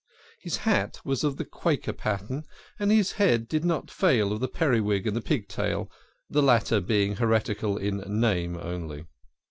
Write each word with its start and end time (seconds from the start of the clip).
His 0.39 0.57
hat 0.57 0.99
was 1.05 1.23
of 1.23 1.37
the 1.37 1.45
Quaker 1.45 1.93
pattern, 1.93 2.43
and 2.79 2.89
his 2.89 3.11
head 3.11 3.47
did 3.47 3.63
not 3.63 3.91
fail 3.91 4.33
of 4.33 4.39
the 4.39 4.47
periwig 4.47 5.05
and 5.05 5.15
the 5.15 5.21
pigtail, 5.21 5.91
the 6.27 6.41
latter 6.41 6.79
being 6.81 7.17
heretical 7.17 7.77
in 7.77 7.97
name 8.07 8.57
only. 8.57 9.05